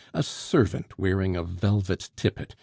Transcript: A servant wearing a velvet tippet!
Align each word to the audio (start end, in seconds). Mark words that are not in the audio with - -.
A 0.15 0.23
servant 0.23 0.97
wearing 0.97 1.35
a 1.35 1.43
velvet 1.43 2.09
tippet! 2.15 2.55